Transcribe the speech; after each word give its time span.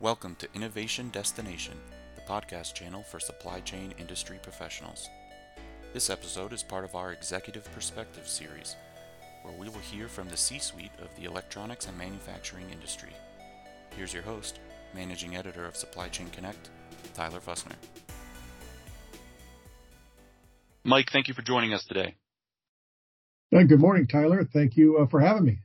Welcome 0.00 0.36
to 0.36 0.48
Innovation 0.54 1.10
Destination, 1.10 1.74
the 2.14 2.20
podcast 2.20 2.74
channel 2.74 3.02
for 3.02 3.18
supply 3.18 3.58
chain 3.58 3.92
industry 3.98 4.38
professionals. 4.40 5.08
This 5.92 6.08
episode 6.08 6.52
is 6.52 6.62
part 6.62 6.84
of 6.84 6.94
our 6.94 7.10
Executive 7.10 7.64
Perspective 7.72 8.28
series, 8.28 8.76
where 9.42 9.58
we 9.58 9.68
will 9.68 9.80
hear 9.80 10.06
from 10.06 10.28
the 10.28 10.36
C 10.36 10.60
suite 10.60 10.92
of 11.02 11.08
the 11.16 11.24
electronics 11.24 11.88
and 11.88 11.98
manufacturing 11.98 12.70
industry. 12.70 13.08
Here's 13.96 14.14
your 14.14 14.22
host, 14.22 14.60
Managing 14.94 15.34
Editor 15.34 15.66
of 15.66 15.74
Supply 15.74 16.06
Chain 16.06 16.30
Connect, 16.30 16.70
Tyler 17.14 17.40
Fussner. 17.40 17.74
Mike, 20.84 21.10
thank 21.12 21.26
you 21.26 21.34
for 21.34 21.42
joining 21.42 21.74
us 21.74 21.84
today. 21.84 22.14
Uh, 23.52 23.64
good 23.64 23.80
morning, 23.80 24.06
Tyler. 24.06 24.44
Thank 24.44 24.76
you 24.76 24.98
uh, 24.98 25.08
for 25.08 25.18
having 25.18 25.44
me. 25.44 25.58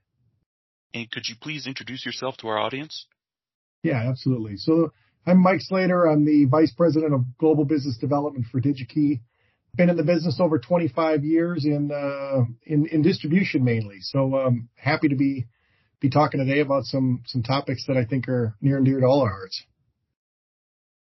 And 0.95 1.11
could 1.11 1.27
you 1.27 1.35
please 1.39 1.67
introduce 1.67 2.03
yourself 2.03 2.35
to 2.37 2.47
our 2.47 2.57
audience? 2.57 3.05
Yeah, 3.83 4.09
absolutely. 4.09 4.55
So 4.55 4.93
I'm 5.27 5.43
Mike 5.43 5.59
Slater. 5.59 6.05
I'm 6.07 6.25
the 6.25 6.45
Vice 6.45 6.73
President 6.75 7.13
of 7.13 7.37
Global 7.37 7.65
Business 7.65 7.97
Development 7.97 8.45
for 8.49 8.61
DigiKey. 8.61 9.19
Been 9.75 9.89
in 9.89 9.97
the 9.97 10.03
business 10.03 10.39
over 10.39 10.57
25 10.57 11.23
years 11.25 11.65
in 11.65 11.91
uh, 11.91 12.45
in, 12.65 12.85
in 12.87 13.01
distribution 13.01 13.63
mainly. 13.63 13.97
So 13.99 14.35
um, 14.35 14.69
happy 14.75 15.09
to 15.09 15.15
be 15.15 15.47
be 15.99 16.09
talking 16.09 16.39
today 16.45 16.61
about 16.61 16.85
some 16.85 17.23
some 17.25 17.43
topics 17.43 17.85
that 17.87 17.97
I 17.97 18.05
think 18.05 18.29
are 18.29 18.55
near 18.61 18.77
and 18.77 18.85
dear 18.85 18.99
to 18.99 19.05
all 19.05 19.21
our 19.21 19.29
hearts. 19.29 19.63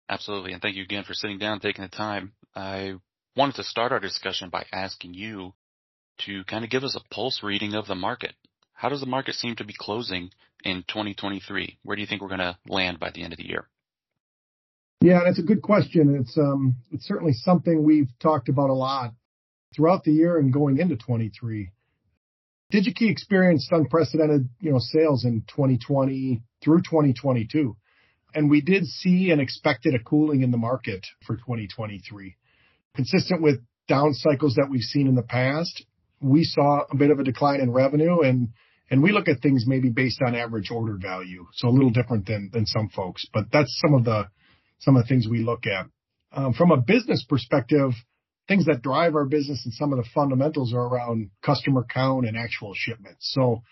Absolutely, 0.09 0.53
and 0.53 0.61
thank 0.61 0.75
you 0.75 0.83
again 0.83 1.03
for 1.05 1.13
sitting 1.13 1.39
down, 1.39 1.59
taking 1.59 1.83
the 1.83 1.89
time. 1.89 2.33
I 2.55 2.95
wanted 3.35 3.55
to 3.55 3.63
start 3.63 3.91
our 3.91 3.99
discussion 3.99 4.49
by 4.49 4.65
asking 4.73 5.13
you 5.13 5.53
to 6.25 6.43
kind 6.43 6.65
of 6.65 6.69
give 6.69 6.83
us 6.83 6.97
a 6.97 7.13
pulse 7.13 7.41
reading 7.41 7.73
of 7.75 7.87
the 7.87 7.95
market. 7.95 8.33
How 8.73 8.89
does 8.89 8.99
the 8.99 9.05
market 9.05 9.35
seem 9.35 9.55
to 9.55 9.63
be 9.63 9.75
closing 9.77 10.31
in 10.63 10.83
2023? 10.87 11.79
Where 11.83 11.95
do 11.95 12.01
you 12.01 12.07
think 12.07 12.21
we're 12.21 12.27
going 12.27 12.39
to 12.39 12.57
land 12.67 12.99
by 12.99 13.11
the 13.11 13.23
end 13.23 13.33
of 13.33 13.37
the 13.37 13.47
year? 13.47 13.67
Yeah, 15.01 15.21
that's 15.25 15.39
a 15.39 15.43
good 15.43 15.61
question. 15.61 16.17
It's 16.19 16.37
um, 16.37 16.75
it's 16.91 17.07
certainly 17.07 17.33
something 17.33 17.83
we've 17.83 18.09
talked 18.21 18.49
about 18.49 18.69
a 18.69 18.73
lot 18.73 19.13
throughout 19.75 20.03
the 20.03 20.11
year 20.11 20.37
and 20.37 20.51
going 20.51 20.77
into 20.77 20.97
23. 20.97 21.71
DigiKey 22.73 23.09
experienced 23.09 23.71
unprecedented, 23.71 24.49
you 24.59 24.71
know, 24.71 24.79
sales 24.79 25.25
in 25.25 25.41
2020 25.47 26.43
through 26.63 26.79
2022. 26.79 27.75
And 28.35 28.49
we 28.49 28.61
did 28.61 28.85
see 28.85 29.31
and 29.31 29.41
expected 29.41 29.95
a 29.95 29.99
cooling 29.99 30.43
in 30.43 30.51
the 30.51 30.57
market 30.57 31.05
for 31.25 31.35
2023. 31.35 32.35
Consistent 32.95 33.41
with 33.41 33.61
down 33.87 34.13
cycles 34.13 34.55
that 34.55 34.67
we've 34.69 34.83
seen 34.83 35.07
in 35.07 35.15
the 35.15 35.23
past, 35.23 35.83
we 36.21 36.43
saw 36.43 36.81
a 36.91 36.95
bit 36.95 37.09
of 37.09 37.19
a 37.19 37.23
decline 37.23 37.61
in 37.61 37.71
revenue 37.71 38.19
and 38.21 38.49
and 38.89 39.03
we 39.03 39.11
look 39.11 39.27
at 39.27 39.41
things 39.41 39.65
maybe 39.67 39.89
based 39.89 40.21
on 40.25 40.35
average 40.35 40.71
order 40.71 40.97
value, 40.99 41.45
so 41.53 41.67
a 41.67 41.71
little 41.71 41.91
different 41.91 42.25
than 42.25 42.49
than 42.51 42.65
some 42.65 42.89
folks. 42.89 43.25
But 43.33 43.45
that's 43.51 43.79
some 43.81 43.93
of 43.93 44.05
the 44.05 44.29
some 44.79 44.95
of 44.95 45.03
the 45.03 45.07
things 45.07 45.27
we 45.27 45.43
look 45.43 45.65
at. 45.67 45.87
Um, 46.31 46.53
from 46.53 46.71
a 46.71 46.77
business 46.77 47.25
perspective, 47.27 47.91
things 48.47 48.65
that 48.65 48.81
drive 48.81 49.15
our 49.15 49.25
business 49.25 49.61
and 49.65 49.73
some 49.73 49.93
of 49.93 49.97
the 49.97 50.09
fundamentals 50.13 50.73
are 50.73 50.87
around 50.87 51.29
customer 51.43 51.85
count 51.87 52.27
and 52.27 52.37
actual 52.37 52.73
shipments. 52.75 53.31
So, 53.33 53.63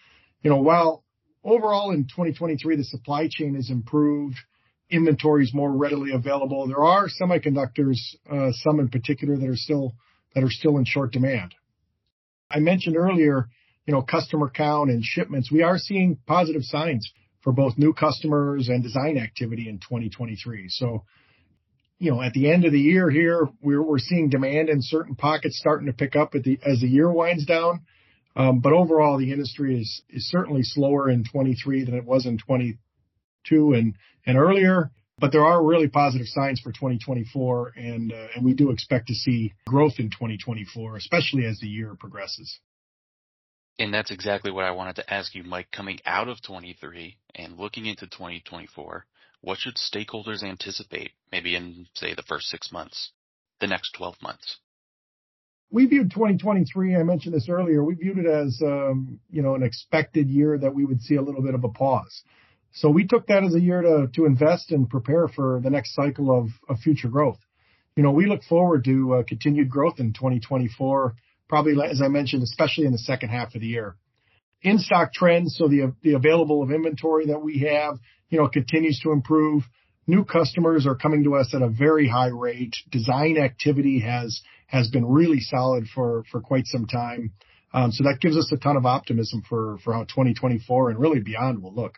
you 0.43 0.49
know, 0.49 0.61
while 0.61 1.03
overall 1.43 1.91
in 1.91 2.03
2023 2.03 2.75
the 2.75 2.83
supply 2.83 3.27
chain 3.31 3.55
has 3.55 3.69
improved, 3.69 4.37
inventory 4.89 5.43
is 5.43 5.53
more 5.53 5.71
readily 5.71 6.11
available. 6.11 6.67
There 6.67 6.83
are 6.83 7.07
semiconductors, 7.09 7.97
uh, 8.29 8.51
some 8.53 8.79
in 8.79 8.89
particular 8.89 9.37
that 9.37 9.49
are 9.49 9.55
still 9.55 9.93
that 10.35 10.43
are 10.43 10.51
still 10.51 10.77
in 10.77 10.85
short 10.85 11.11
demand. 11.11 11.55
I 12.49 12.59
mentioned 12.59 12.95
earlier 12.95 13.49
you 13.87 13.93
know, 13.93 14.01
customer 14.01 14.49
count 14.49 14.91
and 14.91 15.03
shipments, 15.03 15.49
we 15.51 15.63
are 15.63 15.77
seeing 15.77 16.17
positive 16.27 16.63
signs 16.63 17.09
for 17.41 17.53
both 17.53 17.77
new 17.77 17.93
customers 17.93 18.67
and 18.67 18.83
design 18.83 19.17
activity 19.17 19.69
in 19.69 19.79
2023. 19.79 20.65
So, 20.67 21.05
you 21.97 22.11
know, 22.11 22.21
at 22.21 22.33
the 22.33 22.51
end 22.51 22.65
of 22.65 22.73
the 22.73 22.79
year 22.79 23.09
here, 23.09 23.47
we're, 23.61 23.81
we're 23.81 23.97
seeing 23.97 24.29
demand 24.29 24.67
in 24.67 24.81
certain 24.81 25.15
pockets 25.15 25.57
starting 25.57 25.87
to 25.87 25.93
pick 25.93 26.17
up 26.17 26.33
the, 26.33 26.59
as 26.65 26.81
the 26.81 26.87
year 26.87 27.09
winds 27.09 27.45
down. 27.45 27.81
Um, 28.35 28.59
but 28.59 28.73
overall, 28.73 29.17
the 29.17 29.31
industry 29.31 29.79
is, 29.79 30.01
is 30.09 30.29
certainly 30.29 30.61
slower 30.63 31.09
in 31.09 31.23
23 31.23 31.85
than 31.85 31.95
it 31.95 32.03
was 32.03 32.25
in 32.25 32.37
22 32.37 33.73
and, 33.73 33.95
and 34.25 34.37
earlier. 34.37 34.91
But 35.17 35.31
there 35.31 35.45
are 35.45 35.65
really 35.65 35.87
positive 35.87 36.27
signs 36.27 36.59
for 36.59 36.71
2024, 36.71 37.73
and 37.75 38.13
uh, 38.13 38.27
and 38.35 38.45
we 38.45 38.53
do 38.53 38.69
expect 38.69 39.07
to 39.07 39.15
see 39.15 39.53
growth 39.65 39.93
in 39.97 40.11
2024, 40.11 40.95
especially 40.95 41.45
as 41.45 41.59
the 41.59 41.67
year 41.67 41.95
progresses. 41.99 42.59
And 43.79 43.93
that's 43.93 44.11
exactly 44.11 44.51
what 44.51 44.65
I 44.65 44.71
wanted 44.71 44.95
to 44.97 45.13
ask 45.13 45.35
you, 45.35 45.43
Mike, 45.43 45.67
coming 45.71 45.99
out 46.05 46.27
of 46.27 46.41
23 46.41 47.15
and 47.35 47.57
looking 47.57 47.85
into 47.85 48.07
2024, 48.07 49.05
what 49.41 49.59
should 49.59 49.75
stakeholders 49.75 50.43
anticipate 50.43 51.11
maybe 51.31 51.55
in, 51.55 51.87
say, 51.93 52.15
the 52.15 52.23
first 52.23 52.47
six 52.47 52.71
months, 52.71 53.11
the 53.61 53.67
next 53.67 53.91
12 53.91 54.15
months? 54.21 54.57
We 55.69 55.85
viewed 55.85 56.11
2023, 56.11 56.95
I 56.95 57.03
mentioned 57.03 57.35
this 57.35 57.49
earlier, 57.49 57.83
we 57.83 57.95
viewed 57.95 58.17
it 58.17 58.25
as, 58.25 58.59
um, 58.63 59.19
you 59.29 59.41
know, 59.41 59.53
an 59.53 59.63
expected 59.63 60.27
year 60.29 60.57
that 60.57 60.73
we 60.73 60.85
would 60.85 61.01
see 61.01 61.15
a 61.15 61.21
little 61.21 61.41
bit 61.41 61.53
of 61.53 61.63
a 61.63 61.69
pause. 61.69 62.23
So 62.71 62.89
we 62.89 63.05
took 63.05 63.27
that 63.27 63.43
as 63.43 63.53
a 63.53 63.59
year 63.59 63.81
to, 63.81 64.07
to 64.15 64.25
invest 64.25 64.71
and 64.71 64.89
prepare 64.89 65.27
for 65.27 65.59
the 65.61 65.69
next 65.69 65.93
cycle 65.93 66.35
of, 66.35 66.49
of 66.69 66.79
future 66.79 67.09
growth. 67.09 67.39
You 67.95 68.03
know, 68.03 68.11
we 68.11 68.27
look 68.27 68.43
forward 68.43 68.85
to 68.85 69.15
uh, 69.15 69.23
continued 69.23 69.69
growth 69.69 69.99
in 69.99 70.13
2024 70.13 71.15
probably, 71.47 71.75
as 71.83 72.01
I 72.01 72.07
mentioned, 72.07 72.43
especially 72.43 72.85
in 72.85 72.91
the 72.91 72.97
second 72.97 73.29
half 73.29 73.55
of 73.55 73.61
the 73.61 73.67
year. 73.67 73.95
In-stock 74.61 75.13
trends, 75.13 75.55
so 75.57 75.67
the 75.67 75.93
the 76.01 76.13
available 76.13 76.63
of 76.63 76.71
inventory 76.71 77.27
that 77.27 77.41
we 77.41 77.59
have, 77.59 77.99
you 78.29 78.39
know, 78.39 78.47
continues 78.47 78.99
to 79.03 79.11
improve. 79.11 79.63
New 80.07 80.25
customers 80.25 80.87
are 80.87 80.95
coming 80.95 81.23
to 81.25 81.35
us 81.35 81.53
at 81.53 81.61
a 81.61 81.69
very 81.69 82.07
high 82.07 82.29
rate. 82.29 82.75
Design 82.89 83.37
activity 83.37 83.99
has 83.99 84.41
has 84.67 84.89
been 84.89 85.05
really 85.05 85.39
solid 85.39 85.87
for 85.93 86.23
for 86.31 86.41
quite 86.41 86.65
some 86.65 86.87
time. 86.87 87.33
Um, 87.73 87.91
so 87.91 88.03
that 88.05 88.19
gives 88.21 88.37
us 88.37 88.51
a 88.51 88.57
ton 88.57 88.77
of 88.77 88.85
optimism 88.85 89.43
for 89.47 89.77
for 89.83 89.93
how 89.93 90.03
2024 90.05 90.89
and 90.89 90.99
really 90.99 91.19
beyond 91.19 91.61
will 91.61 91.73
look. 91.73 91.95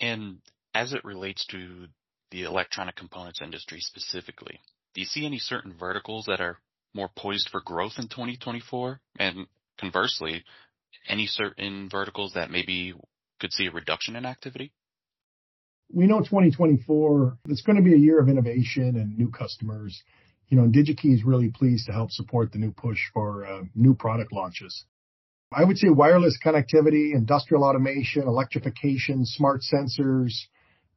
And 0.00 0.38
as 0.74 0.92
it 0.92 1.04
relates 1.04 1.44
to 1.46 1.86
the 2.30 2.44
electronic 2.44 2.96
components 2.96 3.40
industry 3.42 3.80
specifically, 3.80 4.60
do 4.94 5.00
you 5.00 5.06
see 5.06 5.26
any 5.26 5.38
certain 5.38 5.74
verticals 5.78 6.26
that 6.26 6.40
are 6.40 6.58
more 6.96 7.10
poised 7.14 7.50
for 7.50 7.60
growth 7.60 7.92
in 7.98 8.08
2024? 8.08 9.00
And 9.20 9.46
conversely, 9.78 10.44
any 11.08 11.26
certain 11.26 11.88
verticals 11.90 12.32
that 12.34 12.50
maybe 12.50 12.94
could 13.38 13.52
see 13.52 13.66
a 13.66 13.70
reduction 13.70 14.16
in 14.16 14.26
activity? 14.26 14.72
We 15.92 16.06
know 16.06 16.18
2024, 16.18 17.38
it's 17.48 17.62
going 17.62 17.76
to 17.76 17.82
be 17.82 17.94
a 17.94 17.98
year 17.98 18.18
of 18.18 18.28
innovation 18.28 18.96
and 18.96 19.16
new 19.16 19.30
customers. 19.30 20.02
You 20.48 20.56
know, 20.58 20.66
DigiKey 20.66 21.14
is 21.14 21.24
really 21.24 21.50
pleased 21.50 21.86
to 21.86 21.92
help 21.92 22.10
support 22.10 22.50
the 22.50 22.58
new 22.58 22.72
push 22.72 22.98
for 23.14 23.46
uh, 23.46 23.62
new 23.74 23.94
product 23.94 24.32
launches. 24.32 24.84
I 25.52 25.62
would 25.62 25.78
say 25.78 25.88
wireless 25.88 26.38
connectivity, 26.44 27.14
industrial 27.14 27.62
automation, 27.62 28.22
electrification, 28.22 29.24
smart 29.24 29.62
sensors, 29.62 30.32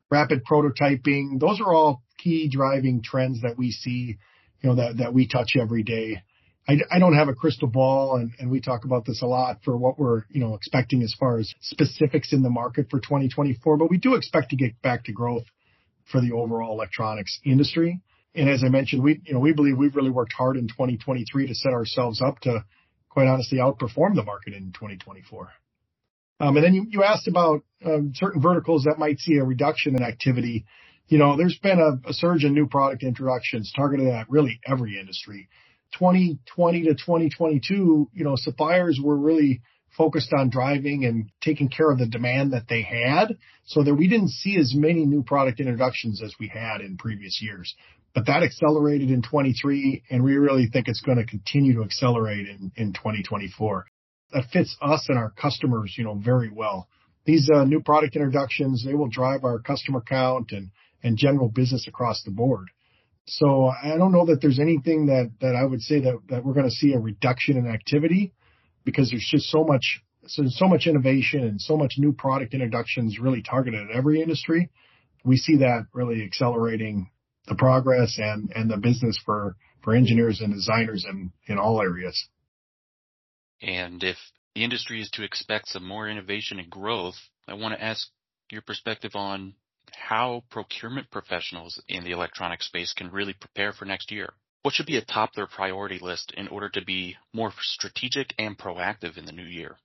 rapid 0.09 0.43
prototyping, 0.43 1.39
those 1.39 1.61
are 1.61 1.71
all 1.71 2.01
key 2.17 2.49
driving 2.49 3.03
trends 3.03 3.41
that 3.43 3.57
we 3.57 3.71
see 3.71 4.17
you 4.61 4.69
know, 4.69 4.75
that, 4.75 4.97
that 4.97 5.13
we 5.13 5.27
touch 5.27 5.55
every 5.59 5.83
day. 5.83 6.21
I, 6.67 6.77
I 6.91 6.99
don't 6.99 7.15
have 7.15 7.29
a 7.29 7.33
crystal 7.33 7.67
ball 7.67 8.17
and, 8.17 8.31
and 8.39 8.51
we 8.51 8.61
talk 8.61 8.85
about 8.85 9.05
this 9.05 9.21
a 9.21 9.25
lot 9.25 9.59
for 9.63 9.75
what 9.75 9.97
we're, 9.97 10.23
you 10.29 10.39
know, 10.39 10.53
expecting 10.53 11.01
as 11.01 11.15
far 11.19 11.39
as 11.39 11.53
specifics 11.61 12.33
in 12.33 12.43
the 12.43 12.49
market 12.49 12.87
for 12.89 12.99
2024, 12.99 13.77
but 13.77 13.89
we 13.89 13.97
do 13.97 14.15
expect 14.15 14.51
to 14.51 14.55
get 14.55 14.79
back 14.81 15.05
to 15.05 15.11
growth 15.11 15.45
for 16.11 16.21
the 16.21 16.31
overall 16.31 16.73
electronics 16.73 17.39
industry. 17.43 18.01
And 18.35 18.49
as 18.49 18.63
I 18.63 18.69
mentioned, 18.69 19.01
we, 19.01 19.21
you 19.25 19.33
know, 19.33 19.39
we 19.39 19.53
believe 19.53 19.77
we've 19.77 19.95
really 19.95 20.11
worked 20.11 20.33
hard 20.33 20.57
in 20.57 20.67
2023 20.67 21.47
to 21.47 21.55
set 21.55 21.73
ourselves 21.73 22.21
up 22.21 22.39
to 22.41 22.63
quite 23.09 23.27
honestly 23.27 23.57
outperform 23.57 24.15
the 24.15 24.23
market 24.23 24.53
in 24.53 24.71
2024. 24.73 25.49
Um, 26.39 26.55
and 26.55 26.63
then 26.63 26.73
you, 26.73 26.85
you 26.87 27.03
asked 27.03 27.27
about 27.27 27.63
um, 27.83 28.13
certain 28.15 28.41
verticals 28.41 28.83
that 28.83 28.97
might 28.97 29.19
see 29.19 29.37
a 29.37 29.43
reduction 29.43 29.95
in 29.95 30.03
activity 30.03 30.65
you 31.09 31.17
know, 31.17 31.35
there's 31.35 31.57
been 31.61 31.79
a, 31.79 32.09
a 32.09 32.13
surge 32.13 32.45
in 32.45 32.53
new 32.53 32.67
product 32.67 33.03
introductions 33.03 33.73
targeted 33.75 34.07
at 34.07 34.29
really 34.29 34.59
every 34.65 34.99
industry. 34.99 35.49
2020 35.97 36.83
to 36.83 36.93
2022, 36.93 38.09
you 38.13 38.23
know, 38.23 38.35
suppliers 38.35 38.99
were 39.03 39.17
really 39.17 39.61
focused 39.97 40.31
on 40.33 40.51
driving 40.51 41.05
and 41.05 41.31
taking 41.41 41.67
care 41.67 41.89
of 41.89 41.97
the 41.97 42.05
demand 42.05 42.53
that 42.53 42.67
they 42.69 42.83
had 42.83 43.37
so 43.65 43.83
that 43.83 43.95
we 43.95 44.07
didn't 44.07 44.29
see 44.29 44.55
as 44.57 44.73
many 44.75 45.03
new 45.05 45.23
product 45.23 45.59
introductions 45.59 46.21
as 46.23 46.33
we 46.39 46.47
had 46.47 46.81
in 46.81 46.95
previous 46.95 47.41
years. 47.41 47.73
But 48.13 48.27
that 48.27 48.43
accelerated 48.43 49.09
in 49.09 49.23
23 49.23 50.03
and 50.11 50.23
we 50.23 50.35
really 50.35 50.67
think 50.67 50.87
it's 50.87 51.01
going 51.01 51.17
to 51.17 51.25
continue 51.25 51.73
to 51.75 51.83
accelerate 51.83 52.47
in, 52.47 52.71
in 52.75 52.93
2024. 52.93 53.85
That 54.33 54.45
fits 54.53 54.75
us 54.79 55.07
and 55.09 55.17
our 55.17 55.31
customers, 55.31 55.95
you 55.97 56.03
know, 56.03 56.13
very 56.13 56.51
well. 56.51 56.87
These 57.25 57.49
uh, 57.53 57.63
new 57.65 57.81
product 57.81 58.15
introductions, 58.15 58.85
they 58.85 58.93
will 58.93 59.09
drive 59.09 59.43
our 59.43 59.59
customer 59.59 60.01
count 60.01 60.51
and 60.51 60.69
and 61.03 61.17
general 61.17 61.49
business 61.49 61.87
across 61.87 62.23
the 62.23 62.31
board. 62.31 62.67
So 63.25 63.67
I 63.67 63.97
don't 63.97 64.11
know 64.11 64.25
that 64.25 64.41
there's 64.41 64.59
anything 64.59 65.05
that, 65.07 65.31
that 65.41 65.55
I 65.55 65.63
would 65.63 65.81
say 65.81 65.99
that, 66.01 66.19
that 66.29 66.43
we're 66.43 66.53
going 66.53 66.69
to 66.69 66.75
see 66.75 66.93
a 66.93 66.99
reduction 66.99 67.57
in 67.57 67.67
activity 67.67 68.33
because 68.83 69.11
there's 69.11 69.27
just 69.29 69.49
so 69.49 69.63
much, 69.63 70.01
so, 70.25 70.43
so 70.47 70.67
much 70.67 70.87
innovation 70.87 71.43
and 71.43 71.61
so 71.61 71.77
much 71.77 71.95
new 71.97 72.11
product 72.11 72.53
introductions 72.53 73.19
really 73.19 73.43
targeted 73.43 73.89
at 73.89 73.95
every 73.95 74.21
industry 74.21 74.69
we 75.23 75.37
see 75.37 75.57
that 75.57 75.87
really 75.93 76.23
accelerating 76.23 77.09
the 77.47 77.55
progress 77.55 78.17
and, 78.17 78.51
and 78.55 78.69
the 78.69 78.77
business 78.77 79.19
for, 79.25 79.55
for 79.83 79.93
engineers 79.93 80.41
and 80.41 80.53
designers 80.53 81.05
in, 81.09 81.31
in 81.47 81.57
all 81.57 81.81
areas. 81.81 82.27
And 83.61 84.03
if 84.03 84.17
the 84.55 84.63
industry 84.63 85.01
is 85.01 85.09
to 85.11 85.23
expect 85.23 85.67
some 85.69 85.85
more 85.85 86.07
innovation 86.07 86.59
and 86.59 86.69
growth, 86.69 87.15
I 87.47 87.55
want 87.55 87.75
to 87.75 87.83
ask 87.83 88.07
your 88.51 88.61
perspective 88.61 89.11
on 89.15 89.55
how 89.95 90.43
procurement 90.49 91.09
professionals 91.11 91.81
in 91.87 92.03
the 92.03 92.11
electronic 92.11 92.61
space 92.61 92.93
can 92.93 93.11
really 93.11 93.33
prepare 93.33 93.73
for 93.73 93.85
next 93.85 94.11
year. 94.11 94.33
What 94.61 94.73
should 94.73 94.85
be 94.85 94.97
atop 94.97 95.33
their 95.33 95.47
priority 95.47 95.99
list 95.99 96.33
in 96.35 96.47
order 96.47 96.69
to 96.69 96.83
be 96.83 97.15
more 97.33 97.53
strategic 97.59 98.33
and 98.37 98.57
proactive 98.57 99.17
in 99.17 99.25
the 99.25 99.31
new 99.31 99.43
year? 99.43 99.77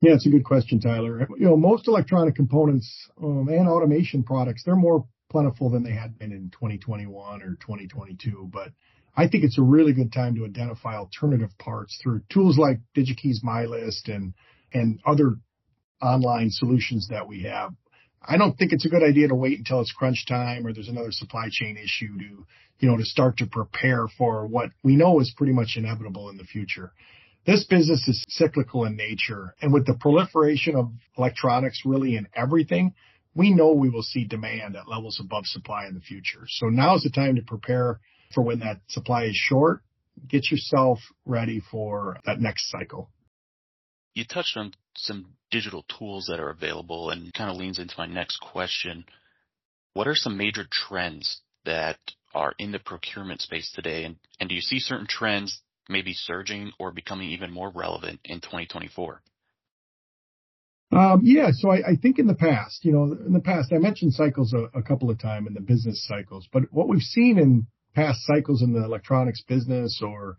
Yeah, 0.00 0.14
it's 0.14 0.26
a 0.26 0.30
good 0.30 0.44
question, 0.44 0.80
Tyler. 0.80 1.28
You 1.38 1.46
know, 1.46 1.56
most 1.56 1.86
electronic 1.86 2.34
components 2.34 2.90
um, 3.22 3.48
and 3.48 3.68
automation 3.68 4.22
products, 4.22 4.62
they're 4.64 4.74
more 4.74 5.06
plentiful 5.30 5.68
than 5.68 5.82
they 5.82 5.92
had 5.92 6.18
been 6.18 6.32
in 6.32 6.50
2021 6.50 7.42
or 7.42 7.56
2022, 7.60 8.48
but 8.52 8.72
I 9.16 9.28
think 9.28 9.44
it's 9.44 9.58
a 9.58 9.62
really 9.62 9.92
good 9.92 10.12
time 10.12 10.34
to 10.36 10.46
identify 10.46 10.96
alternative 10.96 11.50
parts 11.58 11.98
through 12.02 12.22
tools 12.30 12.56
like 12.56 12.80
DigiKey's 12.96 13.42
MyList 13.44 14.08
and, 14.08 14.32
and 14.72 15.00
other 15.04 15.36
online 16.00 16.50
solutions 16.50 17.08
that 17.08 17.28
we 17.28 17.42
have. 17.42 17.74
I 18.22 18.36
don't 18.36 18.56
think 18.56 18.72
it's 18.72 18.86
a 18.86 18.90
good 18.90 19.02
idea 19.02 19.28
to 19.28 19.34
wait 19.34 19.58
until 19.58 19.80
it's 19.80 19.92
crunch 19.92 20.26
time 20.26 20.66
or 20.66 20.72
there's 20.72 20.88
another 20.88 21.12
supply 21.12 21.48
chain 21.50 21.76
issue 21.76 22.18
to, 22.18 22.46
you 22.78 22.88
know, 22.88 22.96
to 22.96 23.04
start 23.04 23.38
to 23.38 23.46
prepare 23.46 24.08
for 24.18 24.46
what 24.46 24.70
we 24.82 24.96
know 24.96 25.20
is 25.20 25.32
pretty 25.36 25.52
much 25.52 25.74
inevitable 25.76 26.28
in 26.28 26.36
the 26.36 26.44
future. 26.44 26.92
This 27.46 27.64
business 27.64 28.06
is 28.06 28.22
cyclical 28.28 28.84
in 28.84 28.96
nature, 28.96 29.54
and 29.62 29.72
with 29.72 29.86
the 29.86 29.94
proliferation 29.94 30.76
of 30.76 30.92
electronics 31.16 31.82
really 31.86 32.16
in 32.16 32.28
everything, 32.34 32.92
we 33.34 33.50
know 33.54 33.72
we 33.72 33.88
will 33.88 34.02
see 34.02 34.24
demand 34.24 34.76
at 34.76 34.88
levels 34.88 35.18
above 35.18 35.46
supply 35.46 35.86
in 35.86 35.94
the 35.94 36.00
future. 36.00 36.46
So 36.46 36.66
now 36.66 36.96
is 36.96 37.02
the 37.02 37.10
time 37.10 37.36
to 37.36 37.42
prepare 37.42 38.00
for 38.34 38.42
when 38.42 38.58
that 38.60 38.80
supply 38.88 39.24
is 39.24 39.36
short. 39.36 39.80
Get 40.28 40.50
yourself 40.50 40.98
ready 41.24 41.60
for 41.70 42.18
that 42.26 42.40
next 42.40 42.70
cycle. 42.70 43.10
You 44.14 44.24
touched 44.24 44.56
on 44.56 44.72
some 44.96 45.34
digital 45.50 45.84
tools 45.98 46.26
that 46.28 46.40
are 46.40 46.50
available 46.50 47.10
and 47.10 47.32
kind 47.32 47.50
of 47.50 47.56
leans 47.56 47.78
into 47.78 47.94
my 47.96 48.06
next 48.06 48.38
question. 48.38 49.04
What 49.94 50.08
are 50.08 50.14
some 50.14 50.36
major 50.36 50.64
trends 50.70 51.40
that 51.64 51.98
are 52.34 52.54
in 52.58 52.72
the 52.72 52.78
procurement 52.78 53.40
space 53.40 53.70
today? 53.72 54.04
And, 54.04 54.48
do 54.48 54.54
you 54.54 54.60
see 54.60 54.78
certain 54.80 55.06
trends 55.08 55.60
maybe 55.88 56.12
surging 56.14 56.72
or 56.78 56.92
becoming 56.92 57.30
even 57.30 57.52
more 57.52 57.70
relevant 57.70 58.20
in 58.24 58.40
2024? 58.40 59.22
Um, 60.92 61.20
yeah, 61.22 61.50
so 61.52 61.70
I, 61.70 61.94
think 62.00 62.18
in 62.18 62.26
the 62.26 62.34
past, 62.34 62.84
you 62.84 62.92
know, 62.92 63.04
in 63.04 63.32
the 63.32 63.40
past, 63.40 63.72
I 63.72 63.78
mentioned 63.78 64.12
cycles 64.12 64.52
a, 64.52 64.76
a 64.76 64.82
couple 64.82 65.08
of 65.08 65.20
times 65.20 65.46
in 65.46 65.54
the 65.54 65.60
business 65.60 66.04
cycles, 66.08 66.48
but 66.52 66.64
what 66.72 66.88
we've 66.88 67.00
seen 67.00 67.38
in 67.38 67.68
past 67.94 68.18
cycles 68.26 68.60
in 68.60 68.72
the 68.72 68.84
electronics 68.84 69.42
business 69.42 70.00
or 70.04 70.36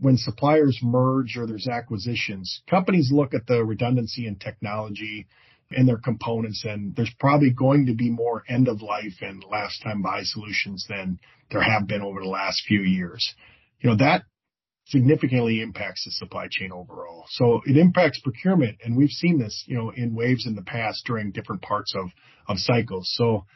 when 0.00 0.16
suppliers 0.16 0.78
merge 0.82 1.36
or 1.36 1.46
there's 1.46 1.68
acquisitions, 1.68 2.62
companies 2.68 3.10
look 3.12 3.34
at 3.34 3.46
the 3.46 3.64
redundancy 3.64 4.26
in 4.26 4.36
technology 4.36 5.26
and 5.70 5.88
their 5.88 5.98
components, 5.98 6.64
and 6.66 6.94
there's 6.96 7.12
probably 7.18 7.50
going 7.50 7.86
to 7.86 7.94
be 7.94 8.10
more 8.10 8.44
end 8.48 8.68
of 8.68 8.82
life 8.82 9.14
and 9.20 9.44
last 9.50 9.82
time 9.82 10.02
buy 10.02 10.22
solutions 10.22 10.86
than 10.88 11.18
there 11.50 11.62
have 11.62 11.86
been 11.86 12.02
over 12.02 12.20
the 12.20 12.28
last 12.28 12.62
few 12.66 12.80
years. 12.80 13.34
You 13.80 13.90
know, 13.90 13.96
that 13.96 14.24
significantly 14.86 15.60
impacts 15.60 16.04
the 16.04 16.10
supply 16.10 16.48
chain 16.50 16.72
overall. 16.72 17.24
So 17.30 17.62
it 17.64 17.76
impacts 17.76 18.20
procurement, 18.20 18.78
and 18.84 18.96
we've 18.96 19.10
seen 19.10 19.38
this, 19.38 19.64
you 19.66 19.76
know, 19.76 19.90
in 19.90 20.14
waves 20.14 20.46
in 20.46 20.54
the 20.54 20.62
past 20.62 21.04
during 21.06 21.30
different 21.30 21.62
parts 21.62 21.94
of, 21.96 22.10
of 22.48 22.58
cycles. 22.58 23.10
So 23.14 23.46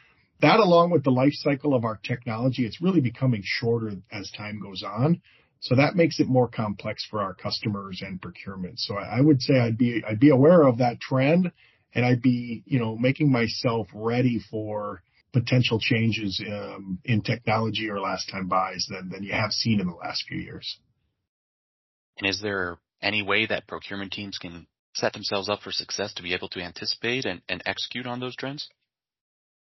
that 0.41 0.59
along 0.59 0.91
with 0.91 1.03
the 1.03 1.11
life 1.11 1.33
cycle 1.33 1.73
of 1.73 1.83
our 1.83 1.99
technology, 2.03 2.65
it's 2.65 2.81
really 2.81 3.01
becoming 3.01 3.41
shorter 3.43 3.91
as 4.11 4.31
time 4.31 4.59
goes 4.61 4.83
on. 4.83 5.21
So 5.59 5.75
that 5.75 5.95
makes 5.95 6.19
it 6.19 6.27
more 6.27 6.47
complex 6.47 7.05
for 7.05 7.21
our 7.21 7.33
customers 7.33 8.01
and 8.05 8.21
procurement. 8.21 8.79
So 8.79 8.95
I, 8.95 9.21
would 9.21 9.41
say 9.41 9.59
I'd 9.59 9.77
be, 9.77 10.03
I'd 10.07 10.19
be 10.19 10.29
aware 10.29 10.63
of 10.63 10.77
that 10.77 10.99
trend 10.99 11.51
and 11.93 12.05
I'd 12.05 12.21
be, 12.21 12.63
you 12.65 12.79
know, 12.79 12.97
making 12.97 13.31
myself 13.31 13.87
ready 13.93 14.39
for 14.51 15.01
potential 15.33 15.79
changes 15.79 16.41
um, 16.47 16.99
in 17.05 17.21
technology 17.21 17.89
or 17.89 17.99
last 17.99 18.29
time 18.29 18.47
buys 18.47 18.87
than, 18.89 19.09
than 19.09 19.23
you 19.23 19.33
have 19.33 19.51
seen 19.51 19.79
in 19.79 19.87
the 19.87 19.93
last 19.93 20.25
few 20.27 20.37
years. 20.37 20.79
And 22.19 22.29
is 22.29 22.41
there 22.41 22.77
any 23.01 23.21
way 23.21 23.45
that 23.45 23.67
procurement 23.67 24.11
teams 24.11 24.37
can 24.37 24.67
set 24.93 25.13
themselves 25.13 25.49
up 25.49 25.61
for 25.61 25.71
success 25.71 26.13
to 26.15 26.23
be 26.23 26.33
able 26.33 26.49
to 26.49 26.61
anticipate 26.61 27.25
and, 27.25 27.41
and 27.47 27.61
execute 27.65 28.07
on 28.07 28.19
those 28.19 28.35
trends? 28.35 28.69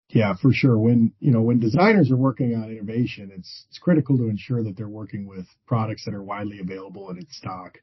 Yeah, 0.10 0.34
for 0.42 0.52
sure. 0.52 0.78
When, 0.78 1.14
you 1.20 1.32
know, 1.32 1.42
when 1.42 1.60
designers 1.60 2.12
are 2.12 2.18
working 2.18 2.56
on 2.56 2.72
innovation, 2.72 3.32
it's, 3.34 3.66
it's 3.70 3.78
critical 3.78 4.18
to 4.18 4.28
ensure 4.28 4.64
that 4.64 4.76
they're 4.76 4.90
working 4.90 5.28
with 5.28 5.46
products 5.68 6.06
that 6.06 6.16
are 6.16 6.24
widely 6.24 6.60
available 6.60 7.10
and 7.10 7.20
in 7.20 7.28
stock. 7.30 7.78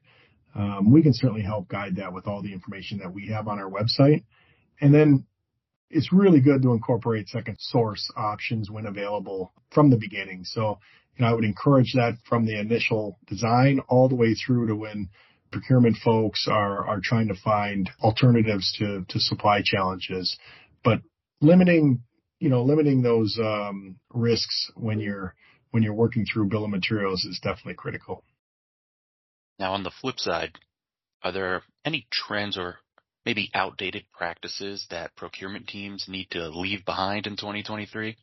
Um, 0.53 0.91
we 0.91 1.01
can 1.01 1.13
certainly 1.13 1.43
help 1.43 1.69
guide 1.69 1.95
that 1.97 2.11
with 2.11 2.27
all 2.27 2.41
the 2.41 2.51
information 2.51 2.97
that 2.99 3.13
we 3.13 3.27
have 3.29 3.47
on 3.47 3.59
our 3.59 3.69
website. 3.69 4.23
And 4.81 4.93
then 4.93 5.25
it's 5.89 6.11
really 6.11 6.41
good 6.41 6.61
to 6.63 6.73
incorporate 6.73 7.29
second 7.29 7.57
source 7.59 8.11
options 8.17 8.69
when 8.69 8.87
available 8.87 9.53
from 9.71 9.89
the 9.89 9.97
beginning. 9.97 10.43
So, 10.43 10.79
you 11.15 11.23
know, 11.23 11.31
I 11.31 11.33
would 11.33 11.45
encourage 11.45 11.93
that 11.93 12.17
from 12.27 12.45
the 12.45 12.59
initial 12.59 13.19
design 13.27 13.79
all 13.87 14.09
the 14.09 14.15
way 14.15 14.33
through 14.33 14.67
to 14.67 14.75
when 14.75 15.09
procurement 15.51 15.95
folks 16.03 16.47
are, 16.51 16.85
are 16.85 16.99
trying 17.01 17.29
to 17.29 17.35
find 17.35 17.89
alternatives 18.01 18.75
to, 18.79 19.05
to 19.07 19.19
supply 19.19 19.61
challenges. 19.63 20.37
But 20.83 20.99
limiting 21.39 22.01
you 22.39 22.49
know, 22.49 22.63
limiting 22.63 23.01
those 23.01 23.37
um, 23.41 23.97
risks 24.13 24.71
when 24.75 24.99
you're 24.99 25.35
when 25.71 25.83
you're 25.83 25.93
working 25.93 26.25
through 26.25 26.49
bill 26.49 26.63
of 26.63 26.69
materials 26.69 27.25
is 27.25 27.39
definitely 27.39 27.73
critical. 27.73 28.23
Now, 29.59 29.73
on 29.73 29.83
the 29.83 29.91
flip 29.91 30.19
side, 30.19 30.57
are 31.23 31.31
there 31.31 31.63
any 31.83 32.07
trends 32.11 32.57
or 32.57 32.77
maybe 33.25 33.51
outdated 33.53 34.05
practices 34.13 34.85
that 34.89 35.15
procurement 35.15 35.67
teams 35.67 36.05
need 36.07 36.29
to 36.31 36.47
leave 36.49 36.85
behind 36.85 37.27
in 37.27 37.35
2023? 37.35 38.15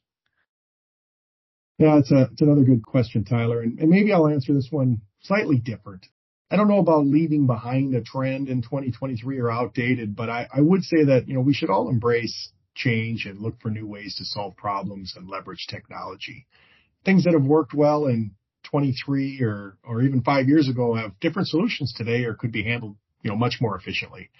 Yeah, 1.78 1.99
it's 1.99 2.12
a 2.12 2.28
it's 2.32 2.40
another 2.40 2.62
good 2.62 2.82
question, 2.84 3.25
Tyler, 3.25 3.60
and, 3.60 3.78
and 3.81 3.90
maybe 3.90 4.12
I'll 4.12 4.28
answer 4.28 4.55
this 4.55 4.69
one 4.70 5.00
slightly 5.22 5.58
different. 5.58 6.06
I 6.50 6.56
don't 6.56 6.69
know 6.69 6.78
about 6.78 7.06
leaving 7.06 7.46
behind 7.46 7.94
a 7.94 8.00
trend 8.00 8.49
in 8.49 8.62
2023 8.62 9.40
or 9.40 9.50
outdated, 9.50 10.14
but 10.14 10.31
I, 10.31 10.46
I 10.55 10.60
would 10.60 10.84
say 10.84 11.05
that 11.05 11.26
you 11.26 11.34
know 11.34 11.40
we 11.40 11.52
should 11.52 11.70
all 11.70 11.88
embrace 11.88 12.52
change 12.74 13.26
and 13.26 13.40
look 13.40 13.60
for 13.60 13.70
new 13.70 13.86
ways 13.86 14.16
to 14.16 14.24
solve 14.24 14.56
problems 14.56 15.14
and 15.16 15.28
leverage 15.28 15.66
technology. 15.69 16.46
Things 17.04 17.24
that 17.24 17.34
have 17.34 17.44
worked 17.44 17.74
well 17.74 18.06
in 18.06 18.32
23 18.64 19.40
or, 19.43 19.76
or 19.84 20.02
even 20.02 20.22
five 20.22 20.48
years 20.48 20.69
ago 20.69 20.94
have 20.94 21.19
different 21.20 21.48
solutions 21.48 21.93
today 21.96 22.24
or 22.24 22.34
could 22.34 22.52
be 22.52 22.64
handled, 22.64 22.96
you 23.22 23.31
know, 23.31 23.36
much 23.36 23.56
more 23.60 23.76
efficiently. 23.76 24.31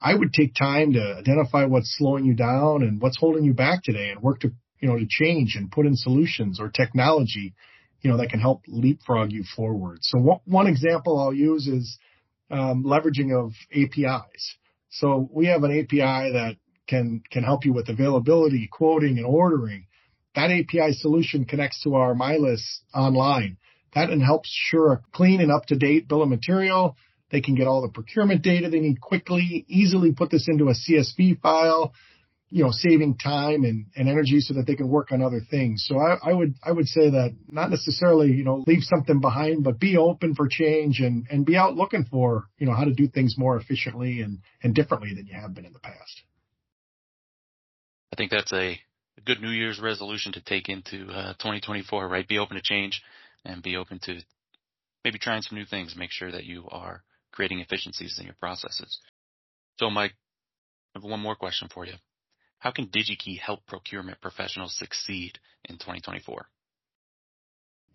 I 0.00 0.14
would 0.14 0.32
take 0.32 0.54
time 0.54 0.92
to 0.92 1.16
identify 1.18 1.64
what's 1.64 1.96
slowing 1.96 2.24
you 2.24 2.34
down 2.34 2.82
and 2.82 3.00
what's 3.00 3.18
holding 3.18 3.44
you 3.44 3.54
back 3.54 3.82
today 3.82 4.10
and 4.10 4.22
work 4.22 4.40
to, 4.40 4.52
you 4.80 4.88
know, 4.88 4.98
to 4.98 5.06
change 5.08 5.56
and 5.56 5.70
put 5.70 5.86
in 5.86 5.96
solutions 5.96 6.60
or 6.60 6.68
technology, 6.68 7.54
you 8.02 8.10
know, 8.10 8.18
that 8.18 8.28
can 8.28 8.40
help 8.40 8.62
leapfrog 8.68 9.32
you 9.32 9.44
forward. 9.56 9.98
So 10.02 10.18
one, 10.18 10.40
one 10.44 10.66
example 10.66 11.18
I'll 11.18 11.32
use 11.32 11.66
is 11.66 11.98
um, 12.50 12.84
leveraging 12.84 13.32
of 13.32 13.52
APIs. 13.72 14.56
So 14.90 15.28
we 15.32 15.46
have 15.46 15.64
an 15.64 15.72
API 15.72 16.32
that 16.32 16.56
can 16.86 17.22
can 17.30 17.44
help 17.44 17.64
you 17.64 17.72
with 17.72 17.88
availability, 17.88 18.68
quoting, 18.70 19.18
and 19.18 19.26
ordering. 19.26 19.86
That 20.34 20.50
API 20.50 20.92
solution 20.92 21.44
connects 21.44 21.82
to 21.82 21.94
our 21.94 22.14
MyList 22.14 22.80
online. 22.94 23.56
That 23.94 24.10
and 24.10 24.22
helps 24.22 24.50
sure 24.50 24.92
a 24.92 25.00
clean 25.12 25.40
and 25.40 25.52
up 25.52 25.66
to 25.66 25.76
date 25.76 26.08
bill 26.08 26.22
of 26.22 26.28
material. 26.28 26.96
They 27.30 27.40
can 27.40 27.54
get 27.54 27.66
all 27.66 27.82
the 27.82 27.88
procurement 27.88 28.42
data 28.42 28.68
they 28.68 28.80
need 28.80 29.00
quickly, 29.00 29.64
easily 29.68 30.12
put 30.12 30.30
this 30.30 30.46
into 30.48 30.68
a 30.68 30.74
CSV 30.74 31.40
file, 31.40 31.92
you 32.50 32.62
know, 32.62 32.70
saving 32.70 33.16
time 33.18 33.64
and, 33.64 33.86
and 33.96 34.08
energy 34.08 34.40
so 34.40 34.54
that 34.54 34.66
they 34.66 34.74
can 34.74 34.88
work 34.88 35.10
on 35.10 35.22
other 35.22 35.40
things. 35.50 35.84
So 35.88 35.98
I, 35.98 36.30
I 36.30 36.32
would 36.32 36.54
I 36.64 36.72
would 36.72 36.86
say 36.86 37.10
that 37.10 37.34
not 37.50 37.70
necessarily, 37.70 38.32
you 38.32 38.44
know, 38.44 38.62
leave 38.66 38.82
something 38.82 39.20
behind, 39.20 39.64
but 39.64 39.80
be 39.80 39.96
open 39.96 40.34
for 40.34 40.48
change 40.48 41.00
and, 41.00 41.26
and 41.30 41.46
be 41.46 41.56
out 41.56 41.76
looking 41.76 42.04
for, 42.04 42.46
you 42.58 42.66
know, 42.66 42.74
how 42.74 42.84
to 42.84 42.92
do 42.92 43.08
things 43.08 43.36
more 43.38 43.56
efficiently 43.56 44.20
and, 44.20 44.40
and 44.62 44.74
differently 44.74 45.14
than 45.14 45.26
you 45.26 45.34
have 45.34 45.54
been 45.54 45.64
in 45.64 45.72
the 45.72 45.80
past. 45.80 46.22
I 48.14 48.16
think 48.16 48.30
that's 48.30 48.52
a, 48.52 48.78
good 49.26 49.40
New 49.40 49.50
Year's 49.50 49.80
resolution 49.80 50.32
to 50.32 50.40
take 50.40 50.68
into 50.68 51.08
uh, 51.08 51.32
2024, 51.34 52.08
right? 52.08 52.28
Be 52.28 52.38
open 52.38 52.56
to 52.56 52.62
change 52.62 53.02
and 53.44 53.60
be 53.60 53.76
open 53.76 53.98
to 54.04 54.20
maybe 55.04 55.18
trying 55.18 55.42
some 55.42 55.58
new 55.58 55.64
things. 55.64 55.96
Make 55.96 56.12
sure 56.12 56.30
that 56.30 56.44
you 56.44 56.68
are 56.70 57.02
creating 57.32 57.58
efficiencies 57.58 58.16
in 58.20 58.26
your 58.26 58.36
processes. 58.38 58.98
So, 59.78 59.90
Mike, 59.90 60.12
I 60.94 61.00
have 61.00 61.10
one 61.10 61.20
more 61.20 61.34
question 61.34 61.68
for 61.72 61.86
you. 61.86 61.94
How 62.58 62.70
can 62.70 62.86
DigiKey 62.86 63.40
help 63.40 63.66
procurement 63.66 64.20
professionals 64.20 64.76
succeed 64.78 65.38
in 65.64 65.76
2024? 65.76 66.46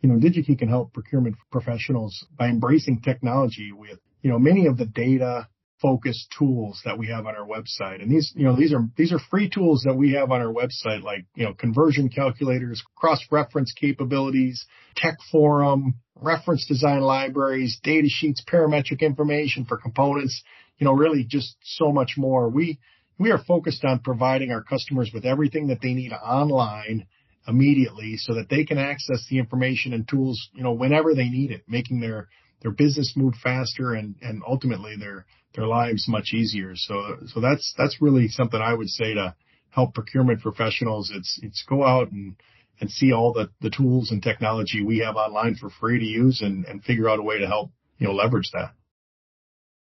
You 0.01 0.09
know, 0.09 0.15
DigiKey 0.15 0.57
can 0.57 0.67
help 0.67 0.93
procurement 0.93 1.35
professionals 1.49 2.25
by 2.37 2.47
embracing 2.47 3.01
technology 3.01 3.71
with, 3.71 3.99
you 4.21 4.31
know, 4.31 4.39
many 4.39 4.65
of 4.67 4.77
the 4.77 4.85
data 4.85 5.47
focused 5.81 6.33
tools 6.37 6.81
that 6.85 6.97
we 6.97 7.07
have 7.07 7.25
on 7.25 7.35
our 7.35 7.47
website. 7.47 8.01
And 8.01 8.11
these, 8.11 8.31
you 8.35 8.43
know, 8.43 8.55
these 8.55 8.73
are, 8.73 8.87
these 8.97 9.13
are 9.13 9.19
free 9.29 9.49
tools 9.49 9.83
that 9.85 9.95
we 9.95 10.13
have 10.13 10.31
on 10.31 10.41
our 10.41 10.53
website, 10.53 11.03
like, 11.03 11.25
you 11.35 11.45
know, 11.45 11.53
conversion 11.53 12.09
calculators, 12.09 12.83
cross-reference 12.95 13.73
capabilities, 13.79 14.65
tech 14.95 15.15
forum, 15.31 15.95
reference 16.15 16.65
design 16.67 17.01
libraries, 17.01 17.79
data 17.83 18.07
sheets, 18.09 18.43
parametric 18.51 18.99
information 18.99 19.65
for 19.65 19.77
components, 19.77 20.41
you 20.77 20.85
know, 20.85 20.93
really 20.93 21.23
just 21.23 21.55
so 21.61 21.91
much 21.91 22.13
more. 22.17 22.49
We, 22.49 22.79
we 23.17 23.31
are 23.31 23.39
focused 23.47 23.83
on 23.85 23.99
providing 23.99 24.51
our 24.51 24.63
customers 24.63 25.11
with 25.13 25.25
everything 25.25 25.67
that 25.67 25.81
they 25.81 25.93
need 25.93 26.11
online 26.11 27.07
immediately 27.47 28.15
so 28.17 28.35
that 28.35 28.49
they 28.49 28.63
can 28.65 28.77
access 28.77 29.25
the 29.29 29.39
information 29.39 29.93
and 29.93 30.07
tools, 30.07 30.49
you 30.53 30.63
know, 30.63 30.73
whenever 30.73 31.15
they 31.15 31.29
need 31.29 31.51
it, 31.51 31.63
making 31.67 31.99
their, 31.99 32.27
their 32.61 32.71
business 32.71 33.13
move 33.15 33.35
faster 33.41 33.93
and, 33.93 34.15
and 34.21 34.41
ultimately 34.47 34.95
their, 34.97 35.25
their 35.55 35.65
lives 35.65 36.07
much 36.07 36.33
easier. 36.33 36.73
So, 36.75 37.17
so 37.27 37.39
that's, 37.39 37.73
that's 37.77 38.01
really 38.01 38.27
something 38.27 38.59
I 38.61 38.73
would 38.73 38.89
say 38.89 39.13
to 39.13 39.35
help 39.69 39.93
procurement 39.93 40.41
professionals. 40.41 41.11
It's, 41.13 41.39
it's 41.41 41.63
go 41.67 41.85
out 41.85 42.11
and, 42.11 42.35
and 42.81 42.89
see 42.89 43.13
all 43.13 43.33
the, 43.33 43.49
the 43.61 43.69
tools 43.69 44.11
and 44.11 44.21
technology 44.21 44.83
we 44.83 44.99
have 44.99 45.15
online 45.15 45.55
for 45.55 45.69
free 45.69 45.99
to 45.99 46.05
use 46.05 46.41
and, 46.41 46.65
and 46.65 46.83
figure 46.83 47.09
out 47.09 47.19
a 47.19 47.23
way 47.23 47.39
to 47.39 47.47
help, 47.47 47.71
you 47.97 48.07
know, 48.07 48.13
leverage 48.13 48.49
that. 48.53 48.73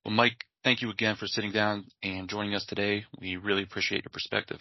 Well, 0.06 0.14
Mike, 0.14 0.46
thank 0.64 0.82
you 0.82 0.90
again 0.90 1.16
for 1.16 1.28
sitting 1.28 1.52
down 1.52 1.86
and 2.02 2.30
joining 2.30 2.56
us 2.56 2.66
today. 2.66 3.06
We 3.20 3.38
really 3.38 3.64
appreciate 3.64 4.04
your 4.04 4.12
perspective. 4.12 4.60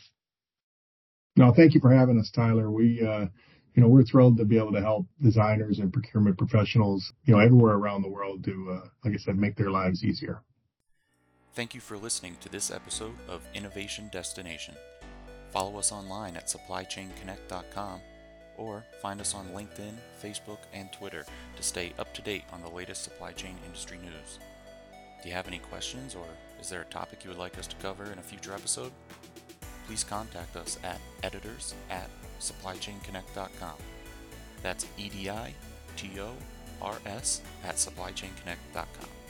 No, 1.37 1.53
thank 1.55 1.75
you 1.75 1.81
for 1.81 1.93
having 1.93 2.19
us, 2.19 2.31
Tyler. 2.35 2.71
We, 2.71 3.07
uh, 3.07 3.27
you 3.75 3.83
know, 3.83 3.89
we're 3.89 4.05
thrilled 4.05 4.37
to 4.37 4.45
be 4.45 4.59
able 4.59 4.73
to 4.73 4.81
help 4.81 5.07
designers 5.21 5.79
and 5.79 5.93
procurement 5.93 6.37
professionals, 6.37 7.13
you 7.25 7.35
know, 7.35 7.41
everywhere 7.41 7.75
around 7.75 8.03
the 8.03 8.09
world 8.09 8.45
to, 8.45 8.81
uh, 8.83 8.89
like 9.05 9.15
I 9.15 9.17
said, 9.17 9.39
make 9.39 9.57
their 9.57 9.71
lives 9.71 10.05
easier. 10.05 10.43
Thank 11.55 11.75
you 11.75 11.81
for 11.81 11.97
listening 11.97 12.37
to 12.41 12.49
this 12.49 12.71
episode 12.71 13.15
of 13.29 13.43
Innovation 13.55 14.09
Destination. 14.13 14.75
Follow 15.51 15.79
us 15.79 15.93
online 15.93 16.37
at 16.37 16.47
supplychainconnect.com 16.47 18.01
or 18.57 18.85
find 19.01 19.21
us 19.21 19.35
on 19.35 19.49
LinkedIn, 19.49 19.95
Facebook, 20.23 20.59
and 20.73 20.93
Twitter 20.93 21.25
to 21.57 21.63
stay 21.63 21.93
up 21.99 22.13
to 22.15 22.23
date 22.23 22.45
on 22.53 22.63
the 22.63 22.71
latest 22.71 23.05
supply 23.05 23.33
chain 23.33 23.55
industry 23.67 23.99
news. 23.99 24.39
Do 25.23 25.29
you 25.29 25.35
have 25.35 25.47
any 25.47 25.59
questions 25.59 26.15
or 26.15 26.27
is 26.61 26.69
there 26.69 26.83
a 26.83 26.87
topic 26.87 27.25
you 27.25 27.31
would 27.31 27.39
like 27.39 27.59
us 27.59 27.67
to 27.67 27.77
cover 27.77 28.05
in 28.05 28.19
a 28.19 28.23
future 28.23 28.53
episode? 28.53 28.93
Please 29.87 30.05
contact 30.05 30.57
us 30.57 30.79
at 30.85 31.01
editors 31.23 31.75
at 31.91 32.09
supplychainconnect.com. 32.43 33.77
That's 34.63 34.87
E 34.99 35.09
D 35.09 35.31
I 35.31 35.55
T 35.97 36.21
O 36.21 36.35
R 36.81 36.97
S 37.07 37.43
at 37.65 37.77
supplychainconnect.com. 37.77 39.22